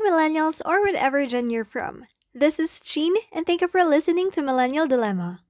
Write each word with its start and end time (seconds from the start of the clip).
Millennials, 0.00 0.60
or 0.64 0.82
whatever 0.82 1.26
gen 1.26 1.50
you're 1.50 1.64
from. 1.64 2.06
This 2.34 2.58
is 2.58 2.80
Jean, 2.80 3.16
and 3.32 3.46
thank 3.46 3.60
you 3.60 3.68
for 3.68 3.84
listening 3.84 4.30
to 4.32 4.42
Millennial 4.42 4.86
Dilemma. 4.86 5.40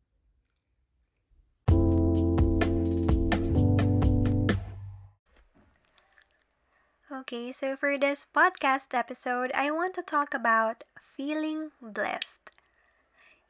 Okay, 7.10 7.52
so 7.52 7.76
for 7.76 7.98
this 7.98 8.26
podcast 8.34 8.96
episode, 8.96 9.52
I 9.54 9.70
want 9.70 9.92
to 9.94 10.02
talk 10.02 10.32
about 10.32 10.84
feeling 11.16 11.72
blessed. 11.82 12.52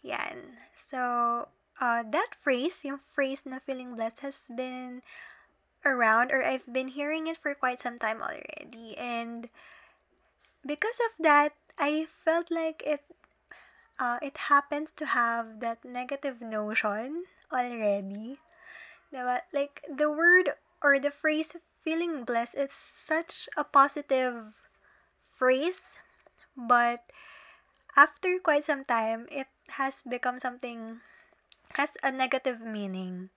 Yan. 0.02 0.58
So, 0.74 1.48
uh, 1.80 2.02
that 2.10 2.34
phrase, 2.40 2.82
yung 2.82 3.00
phrase 3.14 3.42
na 3.46 3.58
feeling 3.62 3.94
blessed 3.94 4.20
has 4.20 4.50
been 4.50 5.02
around 5.84 6.32
or 6.32 6.42
I've 6.42 6.66
been 6.66 6.88
hearing 6.88 7.26
it 7.26 7.38
for 7.38 7.54
quite 7.54 7.80
some 7.80 7.98
time 7.98 8.22
already. 8.22 8.96
And 8.96 9.48
because 10.66 10.98
of 11.00 11.24
that, 11.24 11.52
I 11.78 12.06
felt 12.24 12.50
like 12.50 12.82
it 12.84 13.04
uh, 13.98 14.18
it 14.22 14.36
happens 14.48 14.90
to 14.96 15.06
have 15.06 15.60
that 15.60 15.84
negative 15.84 16.40
notion 16.40 17.24
already. 17.52 18.38
Like 19.12 19.82
the 19.88 20.10
word 20.10 20.54
or 20.82 20.98
the 20.98 21.10
phrase 21.10 21.56
feeling 21.82 22.24
blessed 22.24 22.54
is 22.54 22.70
such 22.72 23.48
a 23.56 23.64
positive 23.64 24.54
phrase, 25.32 25.80
but 26.56 27.02
after 27.96 28.38
quite 28.38 28.64
some 28.64 28.84
time, 28.84 29.26
it 29.30 29.48
has 29.80 30.02
become 30.02 30.38
something 30.38 31.00
has 31.74 31.90
a 32.02 32.10
negative 32.10 32.60
meaning. 32.60 33.30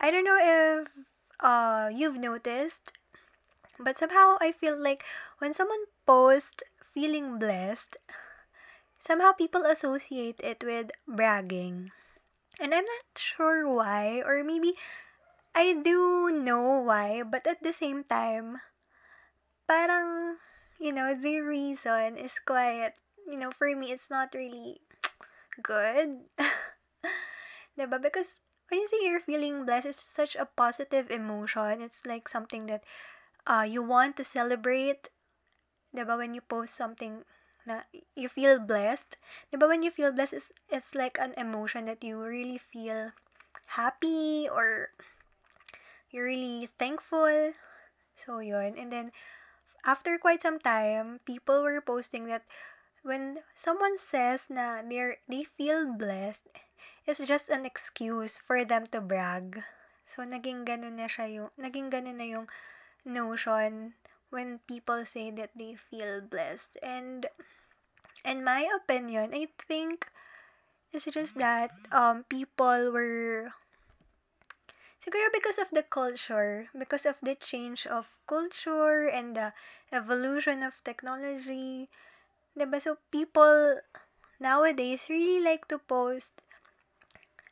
I 0.00 0.10
don't 0.10 0.24
know 0.24 0.38
if 0.38 0.88
uh, 1.40 1.88
you've 1.92 2.16
noticed, 2.18 2.92
but 3.78 3.98
somehow 3.98 4.36
I 4.40 4.52
feel 4.52 4.76
like 4.76 5.04
when 5.38 5.54
someone 5.54 5.86
posts 6.06 6.62
feeling 6.94 7.38
blessed, 7.38 7.96
somehow 8.98 9.32
people 9.32 9.64
associate 9.64 10.40
it 10.40 10.62
with 10.64 10.90
bragging. 11.06 11.92
And 12.58 12.72
I'm 12.72 12.84
not 12.86 13.18
sure 13.18 13.68
why, 13.68 14.22
or 14.24 14.42
maybe 14.42 14.74
I 15.54 15.74
do 15.74 16.30
know 16.32 16.80
why, 16.80 17.22
but 17.22 17.46
at 17.46 17.62
the 17.62 17.72
same 17.72 18.04
time, 18.04 18.60
parang, 19.68 20.36
you 20.78 20.92
know, 20.92 21.14
the 21.14 21.40
reason 21.40 22.16
is 22.16 22.38
quite, 22.38 22.94
you 23.26 23.36
know, 23.36 23.50
for 23.50 23.74
me, 23.74 23.92
it's 23.92 24.08
not 24.08 24.32
really 24.34 24.80
good. 25.62 26.24
diba? 27.78 28.00
Because 28.00 28.40
when 28.68 28.80
you 28.80 28.88
say 28.88 28.96
you're 29.02 29.20
feeling 29.20 29.64
blessed, 29.64 29.86
it's 29.86 30.02
such 30.02 30.34
a 30.36 30.48
positive 30.48 31.10
emotion. 31.10 31.82
It's 31.82 32.04
like 32.06 32.28
something 32.28 32.66
that 32.66 32.84
uh, 33.46 33.66
you 33.68 33.82
want 33.82 34.16
to 34.16 34.24
celebrate. 34.24 35.10
Diba? 35.96 36.20
When 36.20 36.36
you 36.36 36.44
post 36.44 36.76
something 36.76 37.24
na 37.64 37.88
you 38.14 38.28
feel 38.28 38.60
blessed. 38.60 39.16
Diba? 39.48 39.66
When 39.66 39.82
you 39.82 39.90
feel 39.90 40.12
blessed, 40.12 40.36
it's, 40.36 40.52
it's 40.68 40.94
like 40.94 41.16
an 41.16 41.32
emotion 41.40 41.88
that 41.88 42.04
you 42.04 42.20
really 42.20 42.60
feel 42.60 43.16
happy 43.80 44.46
or 44.46 44.92
you're 46.12 46.28
really 46.28 46.68
thankful. 46.78 47.52
So, 48.14 48.38
yun. 48.38 48.78
And 48.78 48.92
then, 48.92 49.12
after 49.84 50.16
quite 50.16 50.40
some 50.40 50.58
time, 50.58 51.20
people 51.26 51.62
were 51.62 51.80
posting 51.80 52.26
that 52.28 52.46
when 53.02 53.44
someone 53.54 53.98
says 53.98 54.48
na 54.48 54.82
they're, 54.82 55.18
they 55.28 55.44
feel 55.44 55.92
blessed, 55.92 56.46
it's 57.06 57.20
just 57.22 57.50
an 57.50 57.66
excuse 57.66 58.38
for 58.38 58.64
them 58.64 58.86
to 58.90 59.00
brag. 59.00 59.62
So, 60.14 60.22
naging 60.22 60.64
ganun 60.64 60.96
na 60.96 61.10
siya 61.10 61.26
yung, 61.28 61.50
naging 61.58 61.90
ganun 61.90 62.18
na 62.18 62.26
yung 62.26 62.46
notion 63.04 63.94
when 64.30 64.60
people 64.66 65.04
say 65.04 65.30
that 65.30 65.50
they 65.56 65.76
feel 65.76 66.20
blessed. 66.20 66.76
And, 66.82 67.26
in 68.24 68.44
my 68.44 68.68
opinion, 68.74 69.34
I 69.34 69.48
think 69.68 70.08
it's 70.92 71.06
just 71.06 71.36
that 71.38 71.70
um, 71.92 72.24
people 72.28 72.90
were 72.90 73.52
siguro 75.04 75.30
because 75.32 75.58
of 75.58 75.70
the 75.70 75.82
culture, 75.82 76.68
because 76.76 77.06
of 77.06 77.16
the 77.22 77.34
change 77.34 77.86
of 77.86 78.18
culture 78.26 79.06
and 79.06 79.36
the 79.36 79.52
evolution 79.92 80.62
of 80.62 80.82
technology. 80.82 81.88
Diba? 82.58 82.80
So, 82.82 82.98
people 83.12 83.80
nowadays 84.40 85.06
really 85.08 85.40
like 85.42 85.68
to 85.68 85.78
post 85.78 86.42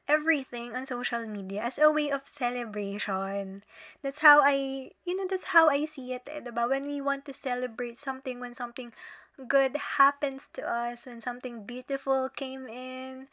everything 0.09 0.75
on 0.75 0.87
social 0.87 1.27
media 1.27 1.63
as 1.63 1.79
a 1.79 1.91
way 1.91 2.11
of 2.11 2.29
celebration. 2.29 3.63
That's 4.03 4.21
how 4.21 4.41
I, 4.43 4.91
you 5.05 5.17
know, 5.17 5.27
that's 5.29 5.57
how 5.57 5.69
I 5.69 5.85
see 5.87 6.13
it. 6.13 6.29
Eh, 6.31 6.41
diba? 6.41 6.69
When 6.69 6.87
we 6.87 7.01
want 7.01 7.25
to 7.27 7.33
celebrate 7.33 7.99
something, 7.99 8.41
when 8.41 8.55
something 8.55 8.93
good 9.49 9.77
happens 9.99 10.49
to 10.55 10.63
us, 10.63 11.07
when 11.07 11.21
something 11.21 11.65
beautiful 11.65 12.29
came 12.29 12.67
in, 12.69 13.29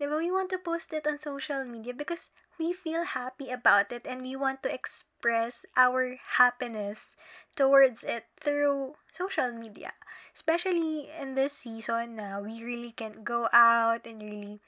diba? 0.00 0.18
we 0.18 0.30
want 0.30 0.50
to 0.50 0.58
post 0.58 0.92
it 0.92 1.06
on 1.06 1.18
social 1.18 1.64
media 1.64 1.92
because 1.92 2.28
we 2.58 2.72
feel 2.72 3.04
happy 3.04 3.50
about 3.50 3.90
it 3.90 4.06
and 4.06 4.22
we 4.22 4.36
want 4.36 4.62
to 4.62 4.72
express 4.72 5.66
our 5.76 6.16
happiness 6.38 7.16
towards 7.56 8.04
it 8.04 8.24
through 8.40 8.94
social 9.12 9.50
media. 9.50 9.92
Especially 10.34 11.10
in 11.20 11.34
this 11.34 11.52
season 11.52 12.16
now, 12.16 12.40
we 12.40 12.64
really 12.64 12.92
can't 12.92 13.24
go 13.24 13.48
out 13.52 14.06
and 14.06 14.22
really 14.22 14.60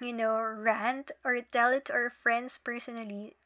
you 0.00 0.12
know, 0.12 0.40
rant 0.40 1.12
or 1.24 1.40
tell 1.52 1.70
it 1.72 1.86
to 1.86 1.92
our 1.92 2.10
friends 2.10 2.58
personally, 2.62 3.36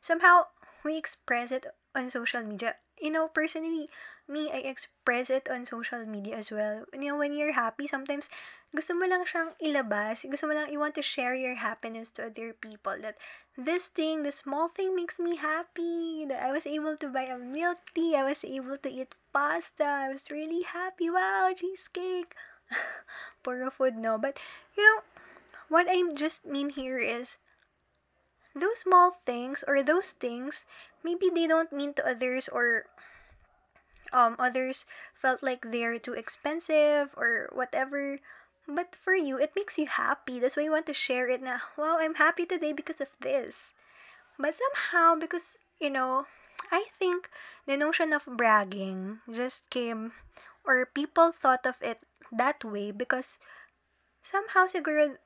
somehow 0.00 0.46
we 0.84 0.96
express 0.96 1.52
it 1.52 1.66
on 1.94 2.10
social 2.10 2.42
media. 2.42 2.76
You 3.00 3.10
know, 3.10 3.28
personally, 3.28 3.88
me, 4.28 4.50
I 4.52 4.58
express 4.58 5.30
it 5.30 5.48
on 5.50 5.66
social 5.66 6.04
media 6.06 6.36
as 6.36 6.50
well. 6.50 6.84
You 6.92 7.10
know, 7.10 7.16
when 7.16 7.32
you're 7.32 7.52
happy, 7.52 7.86
sometimes 7.86 8.28
gusto 8.70 8.94
mo 8.94 9.06
lang 9.10 9.26
siyang 9.26 9.50
ilabas. 9.58 10.22
Gusto 10.28 10.46
mo 10.46 10.54
lang, 10.54 10.70
you 10.70 10.78
want 10.78 10.94
to 10.94 11.02
share 11.02 11.34
your 11.34 11.58
happiness 11.58 12.10
to 12.14 12.30
other 12.30 12.54
people. 12.54 12.94
That 13.02 13.18
this 13.58 13.88
thing, 13.90 14.22
this 14.22 14.46
small 14.46 14.70
thing 14.70 14.94
makes 14.94 15.18
me 15.18 15.36
happy. 15.36 16.24
That 16.30 16.42
I 16.44 16.52
was 16.54 16.66
able 16.66 16.94
to 17.02 17.08
buy 17.10 17.26
a 17.26 17.38
milk 17.38 17.82
tea. 17.94 18.14
I 18.14 18.22
was 18.22 18.46
able 18.46 18.78
to 18.78 18.90
eat 18.90 19.14
pasta. 19.34 19.84
I 19.84 20.08
was 20.14 20.30
really 20.30 20.62
happy. 20.62 21.10
Wow, 21.10 21.50
cheesecake. 21.56 22.38
Puro 23.42 23.70
food, 23.74 23.98
no? 23.98 24.18
But, 24.18 24.38
you 24.78 24.86
know, 24.86 25.02
what 25.70 25.86
I 25.88 26.02
just 26.12 26.44
mean 26.44 26.70
here 26.70 26.98
is 26.98 27.38
those 28.54 28.82
small 28.82 29.22
things 29.24 29.62
or 29.66 29.82
those 29.82 30.10
things 30.10 30.66
maybe 31.06 31.30
they 31.30 31.46
don't 31.46 31.72
mean 31.72 31.94
to 31.94 32.04
others 32.04 32.50
or 32.50 32.84
um 34.12 34.34
others 34.38 34.84
felt 35.14 35.42
like 35.42 35.62
they're 35.70 35.98
too 35.98 36.12
expensive 36.12 37.14
or 37.16 37.48
whatever. 37.54 38.18
But 38.66 38.96
for 38.98 39.14
you 39.14 39.38
it 39.38 39.54
makes 39.54 39.78
you 39.78 39.86
happy. 39.86 40.38
That's 40.38 40.56
why 40.56 40.64
you 40.64 40.74
want 40.74 40.86
to 40.86 40.94
share 40.94 41.30
it 41.30 41.40
now. 41.40 41.62
Wow 41.78 41.98
i'm 42.02 42.18
happy 42.18 42.44
today 42.44 42.74
because 42.74 43.00
of 43.00 43.14
this. 43.22 43.54
But 44.38 44.58
somehow 44.58 45.14
because 45.14 45.54
you 45.78 45.90
know 45.90 46.26
i 46.72 46.90
think 46.98 47.30
the 47.66 47.76
notion 47.76 48.12
of 48.12 48.26
bragging 48.26 49.20
just 49.30 49.70
came 49.70 50.12
or 50.66 50.84
people 50.84 51.30
thought 51.32 51.64
of 51.64 51.80
it 51.80 52.02
that 52.32 52.64
way 52.64 52.90
because 52.90 53.38
somehow 54.22 54.66
siguro 54.66 55.16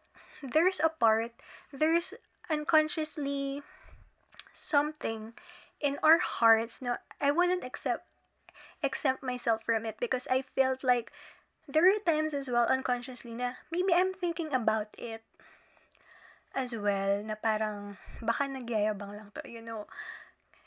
there's 0.53 0.81
a 0.83 0.89
part, 0.89 1.33
there's 1.73 2.15
unconsciously 2.51 3.63
something 4.53 5.33
in 5.81 5.99
our 6.03 6.19
hearts. 6.19 6.81
No, 6.81 6.97
I 7.21 7.31
wouldn't 7.31 7.65
accept 7.65 8.05
accept 8.83 9.23
myself 9.23 9.65
from 9.65 9.87
it 9.87 9.97
because 9.99 10.29
I 10.29 10.43
felt 10.43 10.85
like 10.85 11.11
there 11.67 11.89
are 11.89 12.05
times 12.05 12.35
as 12.35 12.49
well 12.49 12.69
unconsciously 12.69 13.33
na 13.33 13.57
maybe 13.73 13.97
I'm 13.97 14.13
thinking 14.13 14.53
about 14.53 14.93
it 15.01 15.25
as 16.53 16.77
well 16.77 17.25
na 17.25 17.35
parang 17.35 17.97
baka 18.21 18.45
nagyayabang 18.45 19.17
lang 19.17 19.33
to 19.33 19.43
you 19.49 19.65
know 19.65 19.89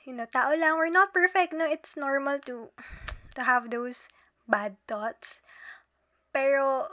you 0.03 0.11
know 0.11 0.25
tao 0.25 0.51
lang 0.57 0.75
we're 0.75 0.91
not 0.91 1.13
perfect 1.13 1.53
no 1.53 1.69
it's 1.69 1.93
normal 1.93 2.41
to 2.49 2.73
to 3.37 3.45
have 3.45 3.69
those 3.69 4.09
bad 4.49 4.75
thoughts 4.89 5.45
pero 6.33 6.89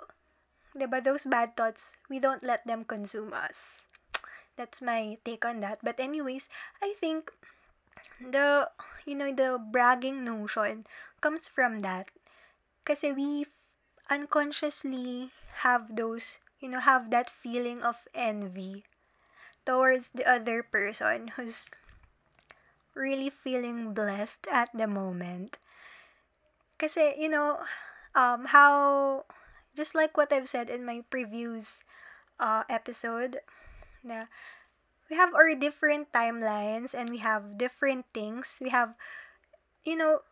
'di 0.75 0.87
ba, 0.91 1.01
those 1.01 1.25
bad 1.25 1.57
thoughts, 1.57 1.95
we 2.11 2.19
don't 2.19 2.43
let 2.43 2.67
them 2.67 2.85
consume 2.85 3.33
us. 3.33 3.79
That's 4.59 4.83
my 4.83 5.19
take 5.25 5.47
on 5.47 5.63
that. 5.63 5.79
But 5.83 6.03
anyways, 6.03 6.51
I 6.83 6.99
think 6.99 7.31
the 8.21 8.71
you 9.07 9.15
know 9.15 9.33
the 9.33 9.59
bragging 9.59 10.25
notion 10.25 10.87
comes 11.21 11.49
from 11.49 11.81
that 11.81 12.11
kasi 12.85 13.11
we 13.13 13.47
unconsciously 14.11 15.31
have 15.65 15.97
those 15.97 16.39
you 16.61 16.69
know 16.69 16.81
have 16.81 17.11
that 17.11 17.31
feeling 17.31 17.83
of 17.83 18.07
envy 18.15 18.85
towards 19.65 20.11
the 20.15 20.27
other 20.29 20.63
person 20.63 21.33
who's 21.37 21.73
really 22.95 23.31
feeling 23.31 23.95
blessed 23.95 24.47
at 24.53 24.69
the 24.75 24.87
moment 24.87 25.59
kasi 26.79 27.17
you 27.17 27.29
know 27.29 27.65
um 28.15 28.47
how 28.53 29.25
just 29.77 29.95
like 29.95 30.17
what 30.17 30.33
I've 30.33 30.49
said 30.49 30.71
in 30.71 30.87
my 30.87 31.03
previous 31.11 31.83
uh, 32.39 32.63
episode, 32.71 33.43
na 34.03 34.27
we 35.11 35.17
have 35.17 35.35
our 35.35 35.55
different 35.55 36.11
timelines 36.13 36.95
and 36.95 37.11
we 37.11 37.19
have 37.19 37.59
different 37.59 38.07
things. 38.15 38.59
We 38.61 38.71
have, 38.71 38.95
you 39.85 39.97
know, 39.97 40.23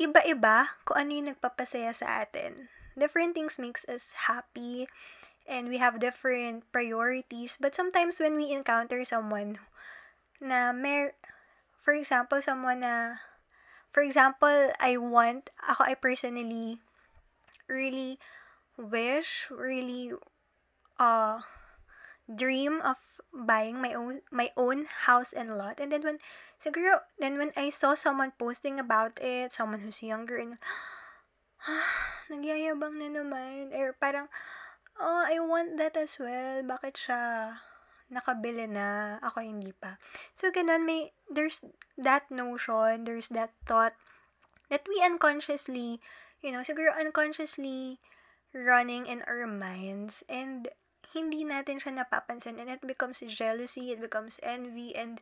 iba-iba 0.00 0.74
kung 0.84 0.96
ano 0.96 1.10
yung 1.14 1.28
nagpapasaya 1.34 1.94
sa 1.94 2.26
atin. 2.26 2.68
Different 2.94 3.34
things 3.34 3.58
makes 3.58 3.82
us 3.90 4.14
happy 4.30 4.86
and 5.46 5.68
we 5.68 5.78
have 5.78 5.98
different 5.98 6.64
priorities. 6.70 7.56
But 7.58 7.74
sometimes 7.74 8.18
when 8.18 8.36
we 8.36 8.54
encounter 8.54 9.04
someone 9.04 9.58
na 10.40 10.72
mer 10.72 11.14
for 11.82 11.92
example, 11.92 12.40
someone 12.40 12.80
na 12.80 13.20
for 13.92 14.02
example, 14.02 14.72
I 14.80 14.96
want 14.98 15.50
ako 15.68 15.84
I 15.86 15.94
personally 15.94 16.78
really 17.68 18.18
wish, 18.76 19.46
really 19.50 20.12
uh 20.98 21.42
dream 22.24 22.80
of 22.80 22.96
buying 23.34 23.82
my 23.82 23.92
own 23.92 24.22
my 24.30 24.50
own 24.56 24.86
house 25.06 25.32
and 25.32 25.58
lot. 25.58 25.80
And 25.80 25.92
then 25.92 26.02
when 26.02 26.18
siguro 26.62 27.02
then 27.18 27.38
when 27.38 27.52
I 27.56 27.70
saw 27.70 27.94
someone 27.94 28.32
posting 28.38 28.78
about 28.78 29.18
it, 29.20 29.52
someone 29.52 29.80
who's 29.80 30.02
younger 30.02 30.36
and 30.38 30.58
nagyayabang 32.30 33.00
na 33.00 33.08
naman. 33.10 33.72
Or 33.72 33.96
parang, 33.96 34.28
oh, 35.00 35.24
I 35.24 35.40
want 35.40 35.76
that 35.80 35.96
as 35.96 36.16
well. 36.20 36.64
Bakit 36.64 36.94
siya 36.96 37.20
nakabili 38.12 38.68
na, 38.68 39.18
ako 39.24 39.40
hindi 39.40 39.72
pa. 39.72 39.96
So, 40.36 40.52
ganun, 40.52 40.84
may, 40.84 41.16
there's 41.26 41.64
that 41.96 42.28
notion, 42.28 43.08
there's 43.08 43.32
that 43.32 43.50
thought 43.64 43.96
that 44.68 44.84
we 44.86 45.00
unconsciously, 45.00 46.00
you 46.44 46.52
know, 46.52 46.62
siguro 46.62 46.92
unconsciously 46.92 47.98
running 48.54 49.06
in 49.10 49.20
our 49.26 49.46
minds 49.46 50.22
and 50.30 50.70
hindi 51.12 51.44
natin 51.44 51.82
siya 51.82 52.00
napapansin 52.00 52.62
and 52.62 52.70
it 52.70 52.80
becomes 52.86 53.20
jealousy, 53.26 53.90
it 53.90 54.00
becomes 54.00 54.38
envy 54.42 54.94
and 54.94 55.20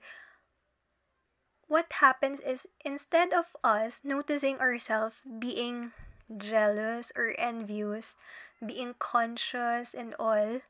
what 1.73 2.05
happens 2.05 2.41
is 2.45 2.69
instead 2.85 3.33
of 3.33 3.57
us 3.65 4.05
noticing 4.05 4.61
ourselves 4.61 5.17
being 5.25 5.97
jealous 6.29 7.13
or 7.17 7.33
envious, 7.41 8.13
being 8.61 8.95
conscious 8.99 9.97
and 9.97 10.15
all, 10.21 10.61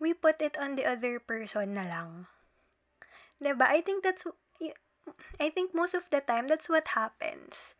we 0.00 0.14
put 0.14 0.40
it 0.40 0.56
on 0.58 0.76
the 0.76 0.88
other 0.88 1.20
person 1.20 1.74
na 1.74 1.84
lang. 1.84 2.26
Diba? 3.36 3.68
I 3.68 3.80
think 3.80 4.02
that's, 4.02 4.24
I 5.38 5.50
think 5.50 5.74
most 5.74 5.94
of 5.94 6.08
the 6.10 6.20
time, 6.20 6.48
that's 6.48 6.68
what 6.68 6.96
happens. 6.96 7.74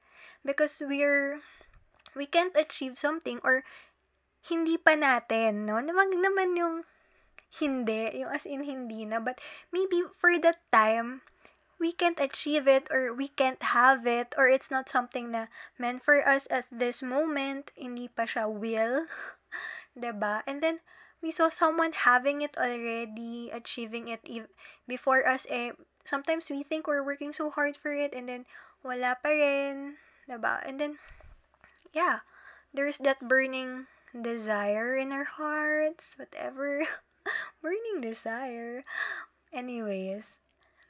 Because 0.45 0.83
we're, 0.85 1.41
we 2.15 2.27
can't 2.27 2.55
achieve 2.57 2.99
something 2.99 3.41
or 3.45 3.65
hindi 4.43 4.77
pa 4.77 4.99
natin, 4.99 5.67
no? 5.67 5.79
Namag 5.79 6.13
naman 6.13 6.59
yung 6.59 6.77
hindi, 7.61 8.23
yung 8.23 8.33
as 8.33 8.47
in 8.49 8.65
hindi 8.65 9.05
na. 9.05 9.21
But 9.21 9.39
maybe 9.71 10.03
for 10.19 10.35
that 10.41 10.59
time, 10.73 11.23
we 11.79 11.93
can't 11.93 12.19
achieve 12.23 12.67
it 12.67 12.87
or 12.91 13.15
we 13.15 13.29
can't 13.29 13.75
have 13.75 14.07
it 14.07 14.35
or 14.39 14.47
it's 14.47 14.71
not 14.71 14.89
something 14.89 15.31
na 15.35 15.51
meant 15.79 16.03
for 16.03 16.23
us 16.23 16.47
at 16.51 16.67
this 16.71 17.03
moment, 17.03 17.75
hindi 17.75 18.07
pa 18.07 18.23
siya 18.23 18.47
will, 18.47 19.11
ba? 19.99 20.43
And 20.47 20.63
then 20.63 20.81
we 21.23 21.31
saw 21.31 21.51
someone 21.51 21.93
having 21.93 22.43
it 22.43 22.55
already, 22.59 23.51
achieving 23.51 24.09
it 24.11 24.23
before 24.87 25.27
us 25.27 25.47
eh 25.51 25.75
sometimes 26.05 26.51
we 26.51 26.63
think 26.63 26.87
we're 26.87 27.05
working 27.05 27.33
so 27.33 27.51
hard 27.51 27.77
for 27.77 27.95
it 27.95 28.13
and 28.15 28.29
then 28.29 28.47
wala 28.83 29.15
pa 29.23 29.31
rin, 29.31 29.99
ba? 30.27 30.63
And 30.67 30.79
then 30.79 30.99
yeah, 31.93 32.25
there's 32.73 32.99
that 32.99 33.21
burning 33.21 33.87
desire 34.13 34.97
in 34.97 35.13
our 35.13 35.25
hearts, 35.25 36.05
whatever. 36.17 36.85
burning 37.63 38.01
desire. 38.01 38.85
Anyways, 39.53 40.25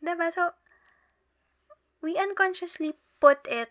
diba? 0.02 0.32
So, 0.32 0.54
we 2.02 2.16
unconsciously 2.16 2.94
put 3.20 3.46
it, 3.46 3.70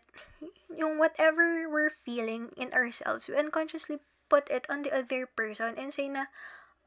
yung 0.72 1.00
whatever 1.00 1.68
we're 1.68 1.92
feeling 1.92 2.52
in 2.56 2.72
ourselves, 2.72 3.28
we 3.28 3.36
unconsciously 3.36 4.00
put 4.30 4.50
it 4.50 4.66
on 4.70 4.84
the 4.84 4.92
other 4.96 5.28
person 5.28 5.76
and 5.76 5.94
say 5.94 6.08
na, 6.08 6.32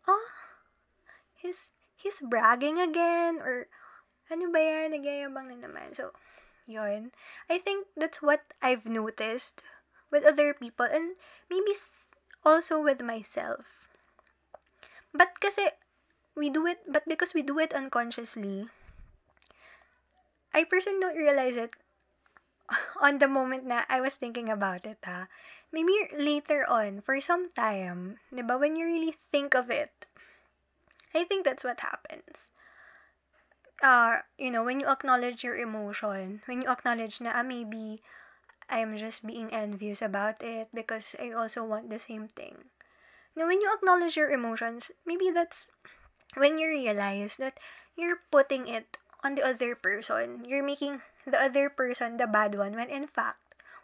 oh, 0.08 0.28
he's, 1.36 1.68
he's 1.96 2.20
bragging 2.20 2.80
again, 2.80 3.40
or, 3.40 3.68
ano 4.32 4.48
ba 4.48 4.60
yan, 4.60 4.96
nagyayabang 4.96 5.52
na 5.52 5.68
naman. 5.68 5.92
So, 5.92 6.16
yun. 6.64 7.12
I 7.48 7.60
think 7.60 7.88
that's 7.96 8.24
what 8.24 8.40
I've 8.64 8.88
noticed 8.88 9.60
with 10.10 10.24
other 10.24 10.54
people 10.54 10.86
and 10.86 11.16
maybe 11.50 11.72
also 12.44 12.80
with 12.80 13.00
myself. 13.00 13.88
But 15.14 15.40
kasi, 15.40 15.70
we 16.34 16.50
do 16.50 16.66
it, 16.66 16.82
but 16.90 17.06
because 17.06 17.34
we 17.34 17.42
do 17.42 17.58
it 17.58 17.72
unconsciously, 17.72 18.68
I 20.52 20.64
personally 20.64 21.00
don't 21.00 21.16
realize 21.16 21.56
it 21.56 21.74
on 23.00 23.18
the 23.18 23.28
moment 23.28 23.66
na 23.66 23.84
I 23.88 24.00
was 24.00 24.14
thinking 24.14 24.48
about 24.48 24.86
it, 24.86 24.98
ha. 25.04 25.26
Maybe 25.74 25.94
later 26.14 26.62
on, 26.70 27.02
for 27.02 27.18
some 27.18 27.50
time, 27.50 28.22
di 28.30 28.42
ba, 28.42 28.54
when 28.54 28.78
you 28.78 28.86
really 28.86 29.18
think 29.34 29.54
of 29.58 29.70
it, 29.70 30.06
I 31.14 31.26
think 31.26 31.42
that's 31.42 31.66
what 31.66 31.82
happens. 31.82 32.50
Uh, 33.82 34.22
you 34.38 34.50
know, 34.50 34.62
when 34.62 34.78
you 34.78 34.86
acknowledge 34.86 35.42
your 35.42 35.58
emotion, 35.58 36.42
when 36.46 36.62
you 36.62 36.70
acknowledge 36.70 37.18
na, 37.18 37.34
ah, 37.34 37.42
maybe 37.42 38.02
I'm 38.68 38.96
just 38.96 39.26
being 39.26 39.52
envious 39.52 40.02
about 40.02 40.42
it 40.42 40.68
because 40.72 41.14
I 41.20 41.32
also 41.32 41.64
want 41.64 41.90
the 41.90 41.98
same 41.98 42.28
thing. 42.34 42.70
Now, 43.36 43.46
when 43.46 43.60
you 43.60 43.70
acknowledge 43.72 44.16
your 44.16 44.30
emotions, 44.30 44.90
maybe 45.04 45.30
that's 45.30 45.68
when 46.34 46.58
you 46.58 46.68
realize 46.68 47.36
that 47.36 47.58
you're 47.96 48.22
putting 48.30 48.68
it 48.68 48.96
on 49.22 49.34
the 49.34 49.42
other 49.42 49.74
person. 49.74 50.44
You're 50.46 50.62
making 50.62 51.02
the 51.26 51.40
other 51.40 51.68
person 51.68 52.16
the 52.16 52.26
bad 52.26 52.54
one 52.54 52.76
when 52.76 52.90
in 52.90 53.06
fact, 53.06 53.40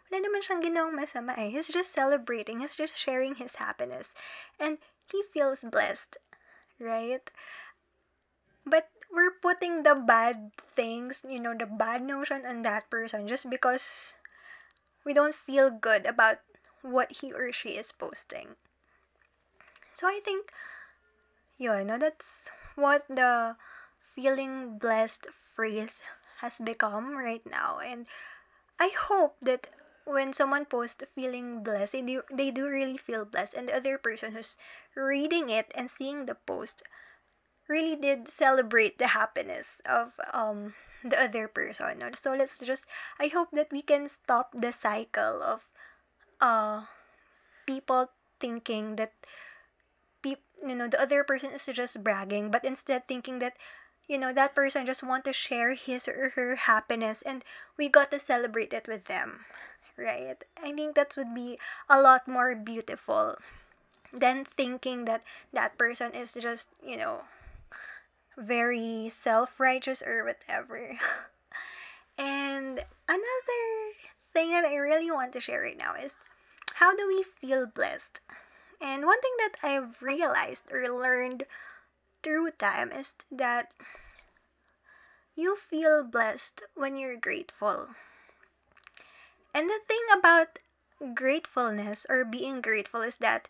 wala 0.07 0.23
naman 0.23 0.43
siyang 0.43 0.63
ginawang 0.63 0.95
masama 0.95 1.35
eh. 1.35 1.51
He's 1.51 1.67
just 1.67 1.91
celebrating. 1.91 2.59
He's 2.59 2.75
just 2.75 2.95
sharing 2.95 3.35
his 3.35 3.57
happiness. 3.57 4.13
And 4.59 4.77
he 5.11 5.23
feels 5.33 5.63
blessed. 5.63 6.17
Right? 6.79 7.23
But 8.65 8.89
we're 9.11 9.35
putting 9.41 9.83
the 9.83 9.95
bad 9.95 10.51
things, 10.75 11.21
you 11.27 11.39
know, 11.39 11.53
the 11.57 11.65
bad 11.65 12.03
notion 12.03 12.45
on 12.45 12.61
that 12.63 12.89
person 12.89 13.27
just 13.27 13.49
because 13.49 14.13
we 15.05 15.13
don't 15.13 15.35
feel 15.35 15.69
good 15.69 16.05
about 16.05 16.39
what 16.81 17.11
he 17.21 17.33
or 17.33 17.51
she 17.51 17.77
is 17.77 17.91
posting. 17.91 18.55
So 19.93 20.07
I 20.07 20.19
think, 20.23 20.51
yun, 21.57 21.87
no, 21.87 21.97
that's 21.97 22.49
what 22.75 23.05
the 23.07 23.55
feeling 24.01 24.77
blessed 24.77 25.27
phrase 25.55 26.01
has 26.41 26.57
become 26.57 27.17
right 27.17 27.45
now. 27.45 27.79
And 27.79 28.07
I 28.79 28.89
hope 28.89 29.37
that 29.41 29.67
when 30.05 30.33
someone 30.33 30.65
posts 30.65 31.03
feeling 31.13 31.63
blessed, 31.63 31.93
they 31.93 32.01
do, 32.01 32.23
they 32.33 32.49
do 32.49 32.67
really 32.67 32.97
feel 32.97 33.25
blessed, 33.25 33.53
and 33.53 33.69
the 33.69 33.75
other 33.77 33.97
person 33.97 34.33
who's 34.33 34.57
reading 34.95 35.49
it 35.49 35.71
and 35.75 35.89
seeing 35.89 36.25
the 36.25 36.35
post 36.35 36.83
really 37.71 37.95
did 37.95 38.27
celebrate 38.27 38.99
the 38.99 39.15
happiness 39.15 39.79
of 39.87 40.11
um 40.35 40.75
the 41.03 41.15
other 41.15 41.47
person. 41.47 42.03
So 42.19 42.35
let's 42.35 42.59
just 42.59 42.85
I 43.19 43.31
hope 43.31 43.49
that 43.55 43.71
we 43.71 43.81
can 43.81 44.09
stop 44.11 44.51
the 44.51 44.75
cycle 44.75 45.39
of 45.41 45.63
uh 46.43 46.85
people 47.65 48.11
thinking 48.39 48.97
that 48.97 49.13
pe- 50.21 50.43
you 50.59 50.75
know 50.75 50.87
the 50.91 51.01
other 51.01 51.23
person 51.23 51.51
is 51.55 51.65
just 51.65 52.03
bragging, 52.03 52.51
but 52.51 52.65
instead 52.65 53.07
thinking 53.07 53.39
that 53.39 53.55
you 54.07 54.17
know, 54.17 54.33
that 54.33 54.53
person 54.53 54.85
just 54.85 55.03
want 55.03 55.23
to 55.23 55.31
share 55.31 55.73
his 55.73 56.05
or 56.07 56.31
her 56.35 56.55
happiness 56.67 57.21
and 57.21 57.45
we 57.77 57.87
got 57.87 58.11
to 58.11 58.19
celebrate 58.19 58.73
it 58.73 58.87
with 58.87 59.05
them. 59.05 59.45
Right? 59.97 60.35
I 60.61 60.73
think 60.73 60.95
that 60.95 61.15
would 61.15 61.33
be 61.33 61.57
a 61.89 62.01
lot 62.01 62.27
more 62.27 62.55
beautiful 62.55 63.37
than 64.11 64.45
thinking 64.45 65.05
that 65.05 65.23
that 65.53 65.77
person 65.77 66.11
is 66.13 66.33
just, 66.33 66.69
you 66.83 66.97
know, 66.97 67.21
very 68.37 69.11
self-righteous 69.23 70.01
or 70.01 70.23
whatever. 70.23 70.97
and 72.17 72.79
another 73.07 73.61
thing 74.33 74.51
that 74.51 74.65
I 74.65 74.75
really 74.75 75.11
want 75.11 75.33
to 75.33 75.39
share 75.39 75.61
right 75.61 75.77
now 75.77 75.95
is 75.95 76.15
how 76.75 76.95
do 76.95 77.07
we 77.07 77.23
feel 77.23 77.65
blessed? 77.65 78.21
And 78.79 79.05
one 79.05 79.21
thing 79.21 79.35
that 79.39 79.55
I've 79.61 80.01
realized 80.01 80.63
or 80.71 80.87
learned 80.89 81.43
through 82.23 82.51
time 82.51 82.91
is 82.91 83.13
that 83.31 83.71
you 85.35 85.55
feel 85.55 86.03
blessed 86.03 86.63
when 86.75 86.97
you're 86.97 87.17
grateful. 87.17 87.87
And 89.53 89.69
the 89.69 89.79
thing 89.87 90.01
about 90.17 90.59
gratefulness 91.13 92.05
or 92.09 92.23
being 92.23 92.61
grateful 92.61 93.01
is 93.01 93.17
that 93.17 93.47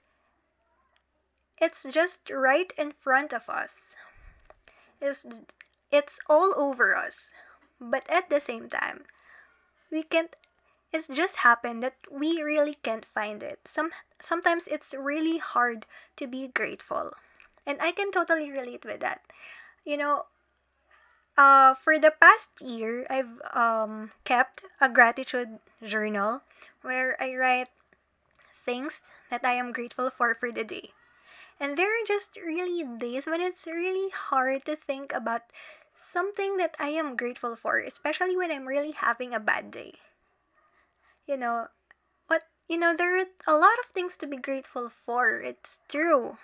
it's 1.62 1.86
just 1.90 2.30
right 2.30 2.74
in 2.78 2.92
front 2.92 3.34
of 3.34 3.48
us. 3.48 3.91
It's, 5.02 5.26
it's 5.92 6.20
all 6.30 6.54
over 6.56 6.96
us. 6.96 7.28
But 7.80 8.10
at 8.10 8.30
the 8.30 8.40
same 8.40 8.70
time, 8.70 9.06
we 9.92 10.04
can't 10.04 10.36
it's 10.92 11.08
just 11.08 11.38
happened 11.38 11.82
that 11.84 11.96
we 12.12 12.42
really 12.44 12.76
can't 12.84 13.06
find 13.06 13.42
it. 13.42 13.60
Some 13.66 13.92
sometimes 14.20 14.64
it's 14.68 14.94
really 14.94 15.38
hard 15.38 15.86
to 16.18 16.28
be 16.28 16.50
grateful. 16.50 17.14
And 17.66 17.80
I 17.82 17.92
can 17.92 18.12
totally 18.12 18.52
relate 18.52 18.84
with 18.84 19.00
that. 19.00 19.22
You 19.86 19.98
know, 19.98 20.26
uh, 21.38 21.76
for 21.76 21.98
the 21.98 22.12
past 22.12 22.50
year, 22.60 23.08
I've 23.10 23.40
um, 23.56 24.12
kept 24.26 24.64
a 24.82 24.90
gratitude 24.90 25.60
journal 25.84 26.42
where 26.82 27.16
I 27.22 27.36
write 27.36 27.70
things 28.66 29.02
that 29.30 29.46
I 29.46 29.54
am 29.54 29.72
grateful 29.72 30.10
for 30.10 30.36
for 30.36 30.52
the 30.52 30.64
day. 30.64 30.92
And 31.62 31.78
there 31.78 31.94
are 31.94 32.10
just 32.10 32.42
really 32.42 32.82
days 32.82 33.30
when 33.30 33.38
it's 33.38 33.70
really 33.70 34.10
hard 34.10 34.66
to 34.66 34.76
think 34.76 35.14
about 35.14 35.46
something 35.94 36.58
that 36.58 36.74
I 36.82 36.90
am 36.90 37.16
grateful 37.16 37.56
for, 37.56 37.78
especially 37.78 38.36
when 38.36 38.50
I'm 38.50 38.66
really 38.66 38.98
having 38.98 39.30
a 39.32 39.40
bad 39.40 39.70
day. 39.70 40.02
You 41.30 41.38
know, 41.38 41.70
what 42.26 42.50
you 42.68 42.82
know, 42.82 42.98
there 42.98 43.14
are 43.14 43.30
a 43.46 43.54
lot 43.54 43.78
of 43.78 43.94
things 43.94 44.18
to 44.18 44.26
be 44.26 44.42
grateful 44.42 44.90
for. 44.90 45.38
It's 45.38 45.78
true. 45.88 46.42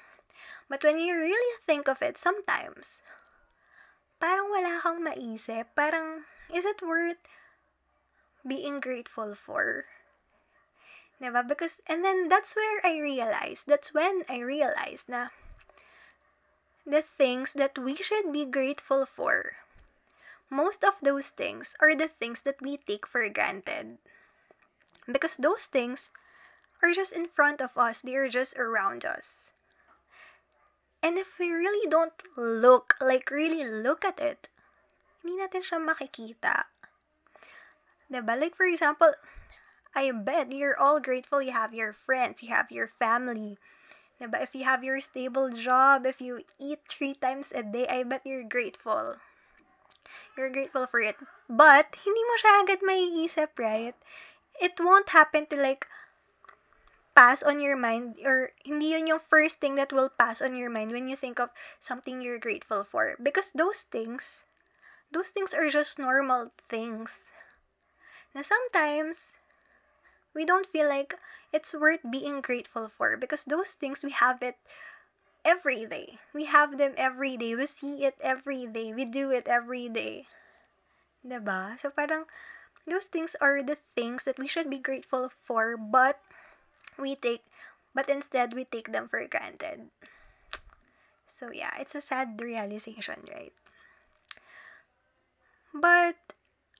But 0.69 0.83
when 0.83 0.99
you 1.01 1.17
really 1.17 1.53
think 1.65 1.89
of 1.89 2.05
it 2.05 2.21
sometimes, 2.21 3.01
parang 4.21 4.53
wala 4.53 4.85
kang 4.85 5.01
maisip. 5.01 5.73
Parang, 5.73 6.29
is 6.53 6.61
it 6.61 6.85
worth 6.85 7.25
being 8.45 8.77
grateful 8.77 9.33
for? 9.33 9.89
Diba? 11.21 11.47
Because, 11.47 11.77
and 11.87 12.05
then 12.05 12.29
that's 12.29 12.55
where 12.55 12.79
I 12.85 12.99
realized, 12.99 13.65
that's 13.65 13.93
when 13.93 14.23
I 14.29 14.39
realized 14.39 15.09
na 15.09 15.29
the 16.85 17.01
things 17.01 17.51
that 17.53 17.77
we 17.77 17.95
should 17.97 18.31
be 18.31 18.45
grateful 18.45 19.05
for, 19.05 19.57
most 20.49 20.83
of 20.83 20.95
those 21.01 21.29
things 21.29 21.75
are 21.81 21.95
the 21.95 22.07
things 22.07 22.41
that 22.43 22.61
we 22.61 22.77
take 22.77 23.05
for 23.05 23.27
granted. 23.27 23.97
Because 25.11 25.35
those 25.35 25.63
things 25.63 26.09
are 26.81 26.93
just 26.93 27.11
in 27.11 27.27
front 27.27 27.59
of 27.59 27.77
us, 27.77 28.01
they 28.01 28.15
are 28.15 28.29
just 28.29 28.55
around 28.55 29.03
us. 29.03 29.25
And 31.03 31.17
if 31.17 31.37
we 31.39 31.51
really 31.51 31.89
don't 31.89 32.13
look, 32.37 32.95
like 33.01 33.29
really 33.29 33.63
look 33.63 34.05
at 34.05 34.19
it, 34.19 34.47
hindi 35.21 35.43
natin 35.43 35.63
siya 35.63 35.83
makikita. 35.83 36.71
Diba? 38.07 38.39
Like 38.39 38.55
for 38.55 38.65
example, 38.65 39.11
I 39.97 40.13
bet 40.13 40.53
you're 40.53 40.77
all 40.77 41.01
grateful 41.01 41.41
you 41.41 41.57
have 41.57 41.73
your 41.73 41.89
friends, 41.89 42.45
you 42.45 42.53
have 42.53 42.69
your 42.69 42.85
family. 42.85 43.57
Diba? 44.21 44.37
If 44.45 44.53
you 44.53 44.61
have 44.61 44.85
your 44.85 45.01
stable 45.01 45.49
job, 45.49 46.05
if 46.05 46.21
you 46.21 46.45
eat 46.61 46.85
three 46.85 47.17
times 47.17 47.49
a 47.49 47.65
day, 47.65 47.89
I 47.89 48.05
bet 48.05 48.21
you're 48.21 48.45
grateful. 48.45 49.17
You're 50.37 50.53
grateful 50.53 50.85
for 50.85 51.01
it. 51.01 51.17
But, 51.49 51.97
hindi 52.05 52.21
mo 52.29 52.33
siya 52.37 52.53
agad 52.61 52.81
maiisip, 52.85 53.57
right? 53.57 53.97
It 54.61 54.77
won't 54.77 55.09
happen 55.17 55.49
to 55.49 55.57
like, 55.57 55.89
pass 57.17 57.41
on 57.41 57.57
your 57.57 57.73
mind 57.73 58.21
or 58.21 58.53
hindi 58.61 58.93
yun 58.93 59.09
yung 59.09 59.17
first 59.17 59.57
thing 59.57 59.73
that 59.73 59.89
will 59.89 60.13
pass 60.21 60.37
on 60.37 60.53
your 60.53 60.69
mind 60.69 60.93
when 60.93 61.09
you 61.09 61.17
think 61.17 61.41
of 61.41 61.49
something 61.81 62.21
you're 62.21 62.37
grateful 62.37 62.85
for 62.85 63.17
because 63.17 63.49
those 63.57 63.89
things 63.89 64.45
those 65.09 65.33
things 65.33 65.49
are 65.49 65.65
just 65.65 65.97
normal 65.97 66.53
things 66.69 67.25
na 68.37 68.45
sometimes 68.45 69.36
we 70.37 70.45
don't 70.45 70.69
feel 70.69 70.85
like 70.87 71.17
it's 71.51 71.73
worth 71.73 72.05
being 72.05 72.45
grateful 72.45 72.85
for 72.85 73.17
because 73.17 73.41
those 73.49 73.73
things 73.73 74.05
we 74.05 74.13
have 74.13 74.45
it 74.45 74.53
every 75.41 75.89
day. 75.89 76.21
We 76.29 76.45
have 76.45 76.77
them 76.77 76.93
every 76.93 77.41
day. 77.41 77.57
We 77.57 77.65
see 77.65 78.05
it 78.05 78.21
every 78.21 78.69
day. 78.69 78.93
We 78.93 79.03
do 79.03 79.33
it 79.33 79.49
every 79.49 79.89
day. 79.89 80.29
Diba? 81.25 81.81
So 81.81 81.89
parang 81.89 82.29
those 82.85 83.09
things 83.09 83.35
are 83.41 83.65
the 83.65 83.81
things 83.97 84.29
that 84.29 84.37
we 84.37 84.47
should 84.47 84.69
be 84.69 84.77
grateful 84.77 85.33
for 85.33 85.75
but 85.75 86.21
we 87.01 87.17
take 87.17 87.41
but 87.97 88.07
instead 88.07 88.53
we 88.53 88.69
take 88.69 88.93
them 88.93 89.09
for 89.09 89.25
granted. 89.25 89.89
So 91.25 91.49
yeah 91.49 91.73
it's 91.81 91.97
a 91.97 92.05
sad 92.05 92.37
realization 92.37 93.25
right? 93.33 93.57
But 95.73 96.21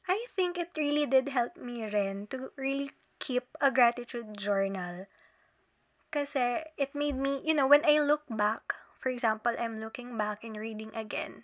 i 0.07 0.29
think 0.37 0.55
it 0.55 0.71
really 0.77 1.09
did 1.09 1.27
help 1.33 1.57
me 1.57 1.83
rin 1.83 2.27
to 2.31 2.53
really 2.55 2.93
keep 3.19 3.45
a 3.61 3.71
gratitude 3.71 4.37
journal 4.37 5.05
kasi 6.11 6.63
it 6.79 6.95
made 6.95 7.17
me 7.19 7.43
you 7.43 7.53
know 7.53 7.67
when 7.67 7.83
i 7.83 7.99
look 7.99 8.23
back 8.31 8.73
for 8.95 9.09
example 9.09 9.51
i'm 9.59 9.79
looking 9.79 10.17
back 10.17 10.43
and 10.43 10.55
reading 10.55 10.91
again 10.95 11.43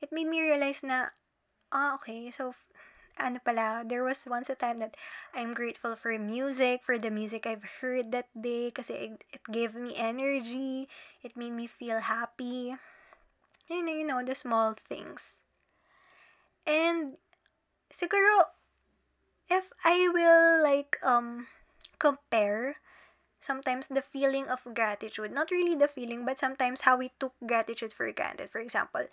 it 0.00 0.12
made 0.14 0.28
me 0.28 0.40
realize 0.40 0.80
na 0.82 1.10
ah 1.74 1.98
okay 1.98 2.30
so 2.30 2.54
ano 3.18 3.42
pala, 3.42 3.82
there 3.82 4.06
was 4.06 4.22
once 4.30 4.48
a 4.48 4.54
time 4.54 4.78
that 4.78 4.94
I'm 5.34 5.52
grateful 5.52 5.98
for 5.98 6.14
music, 6.18 6.86
for 6.86 6.98
the 6.98 7.10
music 7.10 7.46
I've 7.46 7.82
heard 7.82 8.14
that 8.14 8.30
day 8.30 8.70
kasi 8.70 8.94
it, 8.94 9.24
it 9.34 9.42
gave 9.50 9.74
me 9.74 9.98
energy, 9.98 10.88
it 11.22 11.36
made 11.36 11.52
me 11.52 11.66
feel 11.66 11.98
happy. 11.98 12.78
You 13.68 13.84
know, 13.84 13.92
you 13.92 14.06
know, 14.06 14.22
the 14.24 14.34
small 14.34 14.78
things. 14.88 15.20
And 16.64 17.18
siguro 17.90 18.48
if 19.50 19.72
I 19.84 20.08
will 20.12 20.62
like 20.62 21.00
um 21.02 21.48
compare 21.98 22.76
sometimes 23.40 23.88
the 23.88 24.02
feeling 24.02 24.46
of 24.48 24.66
gratitude, 24.74 25.32
not 25.32 25.50
really 25.50 25.74
the 25.74 25.88
feeling, 25.88 26.24
but 26.24 26.38
sometimes 26.38 26.82
how 26.82 26.98
we 26.98 27.10
took 27.20 27.32
gratitude 27.46 27.92
for 27.92 28.10
granted. 28.12 28.50
For 28.50 28.58
example, 28.58 29.06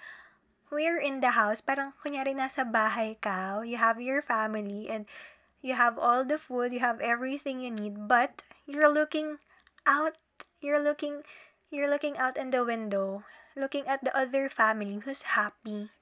we're 0.71 0.99
in 0.99 1.21
the 1.21 1.37
house, 1.37 1.61
parang 1.61 1.93
kunyari 2.01 2.33
nasa 2.33 2.65
bahay 2.65 3.15
ka, 3.21 3.61
you 3.61 3.77
have 3.77 4.01
your 4.01 4.21
family, 4.21 4.89
and 4.89 5.05
you 5.61 5.73
have 5.73 5.97
all 5.97 6.25
the 6.25 6.37
food, 6.37 6.73
you 6.73 6.81
have 6.81 6.99
everything 7.01 7.61
you 7.61 7.71
need, 7.71 8.07
but 8.09 8.43
you're 8.65 8.91
looking 8.91 9.37
out, 9.85 10.17
you're 10.59 10.81
looking, 10.81 11.21
you're 11.69 11.89
looking 11.89 12.17
out 12.17 12.35
in 12.35 12.49
the 12.49 12.65
window, 12.65 13.23
looking 13.55 13.87
at 13.87 14.03
the 14.03 14.13
other 14.17 14.49
family 14.49 14.99
who's 15.05 15.37
happy. 15.37 15.93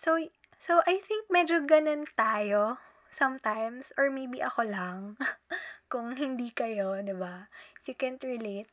So, 0.00 0.28
so 0.58 0.82
I 0.86 1.00
think 1.02 1.30
medyo 1.30 1.64
ganun 1.64 2.06
tayo 2.18 2.78
sometimes, 3.14 3.94
or 3.94 4.10
maybe 4.10 4.42
ako 4.42 4.66
lang, 4.66 4.98
kung 5.92 6.18
hindi 6.18 6.50
kayo, 6.50 6.98
ba? 7.14 7.46
If 7.78 7.86
you 7.86 7.94
can't 7.94 8.22
relate. 8.22 8.66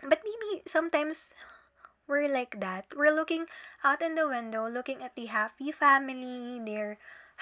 But 0.00 0.24
maybe 0.24 0.64
sometimes 0.68 1.32
we're 2.08 2.28
like 2.28 2.60
that. 2.60 2.86
We're 2.94 3.14
looking 3.14 3.46
out 3.84 4.00
in 4.00 4.14
the 4.14 4.28
window, 4.28 4.68
looking 4.68 5.02
at 5.02 5.16
the 5.16 5.26
happy 5.26 5.72
family. 5.72 6.60
They're 6.62 6.98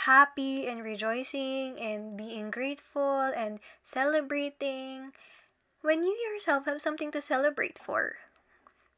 happy 0.08 0.66
and 0.66 0.82
rejoicing 0.82 1.78
and 1.78 2.16
being 2.16 2.50
grateful 2.50 3.30
and 3.30 3.60
celebrating. 3.84 5.12
When 5.82 6.02
you 6.02 6.16
yourself 6.16 6.64
have 6.66 6.80
something 6.80 7.12
to 7.12 7.20
celebrate 7.20 7.78
for. 7.78 8.16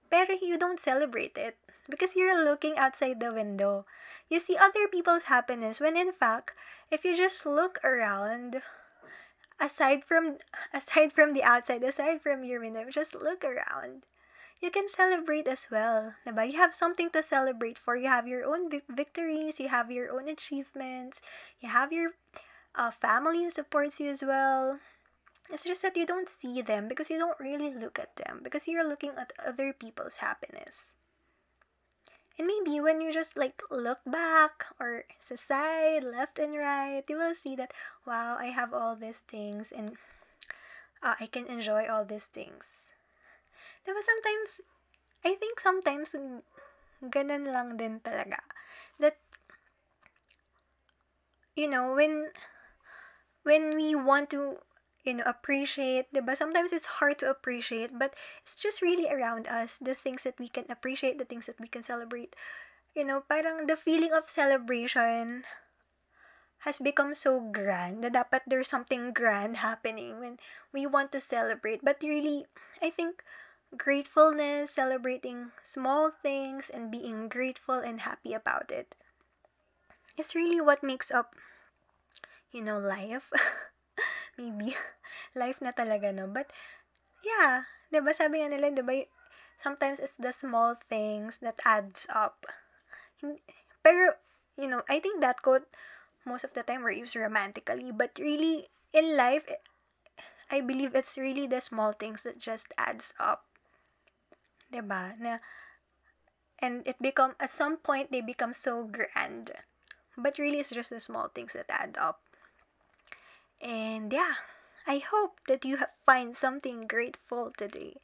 Pero 0.06 0.38
you 0.38 0.56
don't 0.56 0.78
celebrate 0.78 1.35
it 1.35 1.59
because 1.90 2.14
you're 2.14 2.45
looking 2.47 2.78
outside 2.78 3.18
the 3.18 3.35
window. 3.35 3.85
You 4.28 4.40
see 4.40 4.56
other 4.56 4.88
people's 4.88 5.25
happiness 5.25 5.80
when 5.80 5.97
in 5.97 6.12
fact, 6.12 6.52
if 6.90 7.04
you 7.04 7.16
just 7.16 7.47
look 7.47 7.78
around, 7.85 8.62
aside 9.61 10.04
from 10.04 10.38
aside 10.75 11.12
from 11.12 11.33
the 11.33 11.45
outside, 11.45 11.83
aside 11.83 12.23
from 12.23 12.45
your 12.45 12.61
window, 12.61 12.90
just 12.90 13.14
look 13.14 13.45
around 13.45 14.02
you 14.61 14.71
can 14.71 14.88
celebrate 14.88 15.47
as 15.47 15.68
well. 15.71 16.14
Diba? 16.26 16.50
You 16.50 16.59
have 16.59 16.75
something 16.75 17.11
to 17.11 17.23
celebrate 17.23 17.78
for. 17.78 17.97
You 17.97 18.09
have 18.09 18.26
your 18.26 18.45
own 18.45 18.71
victories, 18.88 19.61
you 19.61 19.68
have 19.68 19.90
your 19.90 20.11
own 20.11 20.28
achievements, 20.28 21.21
you 21.61 21.68
have 21.68 21.92
your 21.92 22.12
uh, 22.75 22.90
family 22.90 23.45
who 23.45 23.50
supports 23.50 24.00
you 24.00 24.11
as 24.11 24.23
well. 24.23 24.78
It's 25.52 25.64
just 25.64 25.83
that 25.83 25.97
you 25.97 26.06
don't 26.06 26.28
see 26.28 26.62
them 26.62 26.88
because 26.88 27.11
you 27.11 27.18
don't 27.18 27.38
really 27.38 27.73
look 27.73 27.99
at 27.99 28.16
them 28.16 28.40
because 28.42 28.66
you're 28.66 28.88
looking 28.88 29.12
at 29.16 29.33
other 29.47 29.73
people's 29.73 30.16
happiness. 30.16 30.90
And 32.38 32.47
maybe 32.47 32.81
when 32.81 33.00
you 33.00 33.12
just 33.12 33.37
like 33.37 33.62
look 33.71 34.05
back 34.05 34.66
or 34.78 35.05
side, 35.25 36.05
left 36.05 36.38
and 36.38 36.55
right, 36.55 37.02
you 37.09 37.16
will 37.16 37.35
see 37.35 37.57
that 37.57 37.73
wow, 38.05 38.37
I 38.38 38.52
have 38.52 38.75
all 38.75 38.95
these 38.95 39.25
things 39.26 39.73
and 39.73 39.97
uh, 41.02 41.14
I 41.19 41.26
can 41.26 41.47
enjoy 41.47 41.88
all 41.88 42.05
these 42.05 42.26
things. 42.26 42.64
Diba 43.87 44.02
sometimes, 44.02 44.61
I 45.25 45.35
think 45.38 45.61
sometimes, 45.61 46.14
ganun 47.07 47.47
lang 47.47 47.78
din 47.78 48.02
talaga. 48.02 48.43
That, 48.99 49.16
you 51.55 51.71
know, 51.71 51.95
when, 51.95 52.35
when 53.45 53.76
we 53.78 53.95
want 53.95 54.31
to, 54.31 54.59
you 55.06 55.14
know, 55.14 55.25
appreciate, 55.25 56.12
diba? 56.12 56.36
Sometimes 56.36 56.72
it's 56.72 56.98
hard 56.98 57.18
to 57.20 57.30
appreciate, 57.30 57.96
but 57.98 58.14
it's 58.42 58.56
just 58.56 58.82
really 58.82 59.08
around 59.08 59.46
us, 59.46 59.78
the 59.80 59.94
things 59.94 60.25
that 60.25 60.38
we 60.38 60.48
can 60.48 60.66
appreciate, 60.68 61.18
the 61.18 61.25
things 61.25 61.46
that 61.46 61.60
we 61.60 61.68
can 61.68 61.84
celebrate. 61.84 62.34
You 62.94 63.04
know, 63.04 63.22
parang 63.28 63.66
the 63.66 63.76
feeling 63.76 64.12
of 64.12 64.28
celebration 64.28 65.44
has 66.66 66.78
become 66.82 67.14
so 67.14 67.38
grand 67.38 68.02
na 68.02 68.10
dapat 68.10 68.42
there's 68.50 68.66
something 68.66 69.14
grand 69.14 69.62
happening 69.62 70.18
when 70.18 70.42
we 70.72 70.82
want 70.86 71.12
to 71.12 71.20
celebrate. 71.22 71.84
But 71.84 72.02
really, 72.02 72.46
I 72.82 72.90
think 72.90 73.22
gratefulness, 73.76 74.75
celebrating 74.75 75.52
small 75.62 76.10
things, 76.10 76.70
and 76.70 76.90
being 76.90 77.28
grateful 77.28 77.78
and 77.78 78.02
happy 78.02 78.34
about 78.34 78.72
it. 78.72 78.94
It's 80.16 80.34
really 80.34 80.60
what 80.60 80.82
makes 80.82 81.10
up, 81.12 81.36
you 82.50 82.62
know, 82.62 82.80
life. 82.80 83.30
Maybe. 84.38 84.76
Life 85.35 85.61
na 85.61 85.73
talaga, 85.73 86.12
no? 86.12 86.28
But, 86.28 86.52
yeah. 87.25 87.64
Diba 87.93 88.12
sabi 88.12 88.43
nga 88.43 88.50
nila, 88.52 88.73
diba, 88.73 89.07
sometimes 89.62 90.00
it's 90.00 90.16
the 90.19 90.33
small 90.33 90.76
things 90.88 91.38
that 91.40 91.61
adds 91.64 92.07
up. 92.11 92.45
Pero, 93.83 94.19
you 94.59 94.69
know, 94.69 94.83
I 94.90 95.00
think 95.00 95.21
that 95.23 95.40
quote 95.43 95.66
most 96.26 96.45
of 96.45 96.52
the 96.52 96.62
time 96.66 96.83
were 96.83 96.93
used 96.93 97.14
romantically, 97.14 97.95
but 97.95 98.11
really 98.19 98.69
in 98.93 99.16
life, 99.16 99.47
I 100.50 100.61
believe 100.61 100.95
it's 100.95 101.16
really 101.16 101.47
the 101.47 101.61
small 101.61 101.93
things 101.93 102.23
that 102.23 102.38
just 102.38 102.75
adds 102.76 103.14
up. 103.19 103.47
'Di 104.71 104.83
ba? 104.83 105.14
Na 105.23 105.38
and 106.59 106.83
it 106.87 106.99
become 106.99 107.38
at 107.38 107.52
some 107.55 107.78
point 107.78 108.11
they 108.11 108.21
become 108.21 108.52
so 108.52 108.83
grand. 108.83 109.55
But 110.19 110.38
really 110.38 110.59
it's 110.59 110.75
just 110.75 110.90
the 110.90 111.00
small 111.00 111.28
things 111.31 111.52
that 111.55 111.71
add 111.71 111.95
up. 112.00 112.25
And 113.60 114.12
yeah, 114.12 114.36
I 114.86 114.96
hope 114.98 115.40
that 115.46 115.64
you 115.64 115.78
find 116.06 116.34
something 116.34 116.86
grateful 116.86 117.52
today. 117.54 117.96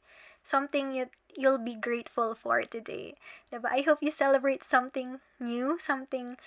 Something 0.43 0.93
that 0.93 1.09
you'll 1.35 1.57
be 1.57 1.73
grateful 1.73 2.35
for 2.35 2.61
today. 2.63 3.15
Diba? 3.51 3.65
I 3.71 3.81
hope 3.81 4.03
you 4.03 4.11
celebrate 4.11 4.63
something 4.63 5.21
new, 5.39 5.79
something 5.79 6.37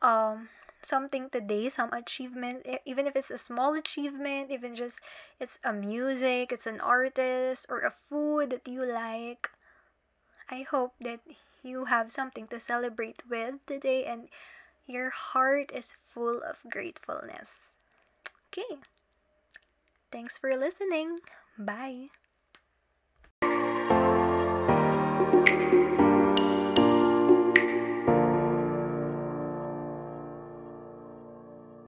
um 0.00 0.50
something 0.82 1.28
today, 1.30 1.68
some 1.70 1.92
achievement, 1.92 2.64
even 2.84 3.08
if 3.08 3.16
it's 3.16 3.30
a 3.32 3.38
small 3.38 3.74
achievement, 3.74 4.52
even 4.52 4.76
just 4.76 5.00
it's 5.40 5.58
a 5.64 5.72
music, 5.72 6.52
it's 6.52 6.66
an 6.66 6.80
artist 6.80 7.66
or 7.68 7.80
a 7.80 7.90
food 7.90 8.50
that 8.50 8.68
you 8.68 8.84
like. 8.84 9.50
I 10.50 10.62
hope 10.62 10.94
that 11.00 11.20
you 11.62 11.86
have 11.86 12.10
something 12.12 12.48
to 12.48 12.58
celebrate 12.60 13.22
with 13.28 13.64
today 13.66 14.04
and 14.04 14.28
your 14.86 15.10
heart 15.10 15.72
is 15.72 15.94
full 16.06 16.42
of 16.42 16.58
gratefulness. 16.70 17.65
Okay. 18.56 18.80
Thanks 20.10 20.38
for 20.38 20.56
listening. 20.56 21.20
Bye. 21.58 22.08